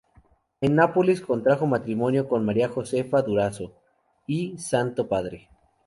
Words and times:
En 0.61 0.73
Nápoles 0.77 1.21
contrajo 1.21 1.67
matrimonio 1.67 2.27
con 2.27 2.43
María 2.43 2.69
Josefa 2.69 3.21
Durazo 3.21 3.71
y 4.25 4.57
Santo 4.57 5.07
Padre. 5.07 5.47